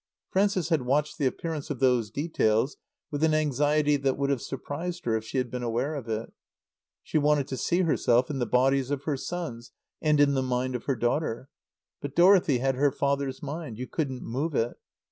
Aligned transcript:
Frances 0.31 0.69
had 0.69 0.81
watched 0.81 1.19
the 1.19 1.27
appearance 1.27 1.69
of 1.69 1.77
those 1.79 2.09
details 2.09 2.75
with 3.11 3.23
an 3.23 3.35
anxiety 3.35 3.97
that 3.97 4.17
would 4.17 4.31
have 4.31 4.41
surprised 4.41 5.05
her 5.05 5.15
if 5.15 5.23
she 5.23 5.37
had 5.37 5.51
been 5.51 5.61
aware 5.61 5.93
of 5.93 6.09
it. 6.09 6.33
She 7.03 7.19
wanted 7.19 7.47
to 7.49 7.57
see 7.57 7.81
herself 7.81 8.31
in 8.31 8.39
the 8.39 8.47
bodies 8.47 8.89
of 8.89 9.03
her 9.03 9.15
sons 9.15 9.71
and 10.01 10.19
in 10.19 10.33
the 10.33 10.41
mind 10.41 10.73
of 10.73 10.85
her 10.85 10.95
daughter. 10.95 11.49
But 12.01 12.15
Dorothy 12.15 12.57
had 12.57 12.73
her 12.73 12.91
father's 12.91 13.43
mind. 13.43 13.77
You 13.77 13.85
couldn't 13.85 14.23
move 14.23 14.55
it. 14.55 14.73